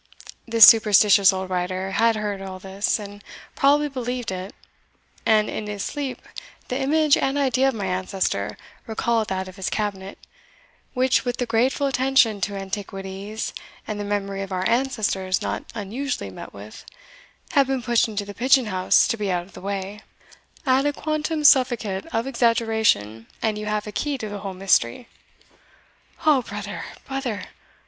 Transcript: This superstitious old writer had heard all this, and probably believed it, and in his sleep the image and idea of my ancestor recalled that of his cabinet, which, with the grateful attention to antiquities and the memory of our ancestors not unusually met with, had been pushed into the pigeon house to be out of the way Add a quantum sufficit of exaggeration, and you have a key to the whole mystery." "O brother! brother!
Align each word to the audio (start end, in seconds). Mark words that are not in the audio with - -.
This 0.47 0.65
superstitious 0.65 1.31
old 1.31 1.51
writer 1.51 1.91
had 1.91 2.15
heard 2.15 2.41
all 2.41 2.57
this, 2.57 2.97
and 2.97 3.23
probably 3.53 3.87
believed 3.87 4.31
it, 4.31 4.55
and 5.27 5.47
in 5.47 5.67
his 5.67 5.83
sleep 5.83 6.23
the 6.69 6.79
image 6.81 7.15
and 7.15 7.37
idea 7.37 7.67
of 7.67 7.75
my 7.75 7.85
ancestor 7.85 8.57
recalled 8.87 9.27
that 9.27 9.47
of 9.47 9.57
his 9.57 9.69
cabinet, 9.69 10.17
which, 10.95 11.23
with 11.23 11.37
the 11.37 11.45
grateful 11.45 11.85
attention 11.85 12.41
to 12.41 12.55
antiquities 12.57 13.53
and 13.85 13.99
the 13.99 14.03
memory 14.03 14.41
of 14.41 14.51
our 14.51 14.67
ancestors 14.67 15.39
not 15.39 15.65
unusually 15.75 16.31
met 16.31 16.51
with, 16.51 16.83
had 17.51 17.67
been 17.67 17.83
pushed 17.83 18.07
into 18.07 18.25
the 18.25 18.33
pigeon 18.33 18.65
house 18.65 19.07
to 19.07 19.17
be 19.17 19.29
out 19.31 19.43
of 19.43 19.53
the 19.53 19.61
way 19.61 20.01
Add 20.65 20.87
a 20.87 20.93
quantum 20.93 21.43
sufficit 21.43 22.07
of 22.11 22.25
exaggeration, 22.25 23.27
and 23.39 23.55
you 23.55 23.67
have 23.67 23.85
a 23.85 23.91
key 23.91 24.17
to 24.17 24.27
the 24.29 24.39
whole 24.39 24.55
mystery." 24.55 25.09
"O 26.25 26.41
brother! 26.41 26.85
brother! 27.07 27.43